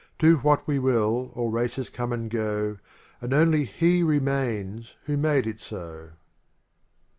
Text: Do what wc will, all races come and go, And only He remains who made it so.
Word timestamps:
Do 0.17 0.37
what 0.37 0.65
wc 0.65 0.79
will, 0.81 1.31
all 1.35 1.51
races 1.51 1.87
come 1.87 2.11
and 2.11 2.27
go, 2.27 2.79
And 3.21 3.35
only 3.35 3.65
He 3.65 4.01
remains 4.01 4.93
who 5.05 5.15
made 5.15 5.45
it 5.45 5.59
so. 5.59 6.13